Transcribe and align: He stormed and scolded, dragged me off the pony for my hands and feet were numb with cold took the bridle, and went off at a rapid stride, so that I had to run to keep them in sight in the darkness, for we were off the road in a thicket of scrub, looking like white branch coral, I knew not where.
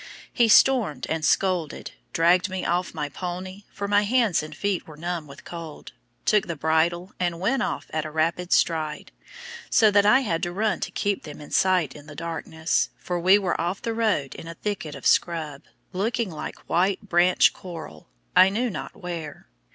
He 0.33 0.47
stormed 0.49 1.05
and 1.11 1.23
scolded, 1.23 1.91
dragged 2.11 2.49
me 2.49 2.65
off 2.65 2.91
the 2.91 3.11
pony 3.13 3.65
for 3.71 3.87
my 3.87 4.01
hands 4.01 4.41
and 4.41 4.55
feet 4.57 4.87
were 4.87 4.97
numb 4.97 5.27
with 5.27 5.45
cold 5.45 5.91
took 6.25 6.47
the 6.47 6.55
bridle, 6.55 7.11
and 7.19 7.39
went 7.39 7.61
off 7.61 7.85
at 7.93 8.03
a 8.03 8.09
rapid 8.09 8.51
stride, 8.51 9.11
so 9.69 9.91
that 9.91 10.03
I 10.03 10.21
had 10.21 10.41
to 10.41 10.51
run 10.51 10.79
to 10.79 10.89
keep 10.91 11.21
them 11.21 11.39
in 11.39 11.51
sight 11.51 11.93
in 11.95 12.07
the 12.07 12.15
darkness, 12.15 12.89
for 12.97 13.19
we 13.19 13.37
were 13.37 13.61
off 13.61 13.79
the 13.83 13.93
road 13.93 14.33
in 14.33 14.47
a 14.47 14.55
thicket 14.55 14.95
of 14.95 15.05
scrub, 15.05 15.65
looking 15.93 16.31
like 16.31 16.67
white 16.67 17.07
branch 17.07 17.53
coral, 17.53 18.09
I 18.35 18.49
knew 18.49 18.71
not 18.71 18.95
where. 18.99 19.49